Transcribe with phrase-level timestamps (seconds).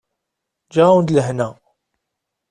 [0.67, 1.49] Ǧǧiɣ-awen-d lehna.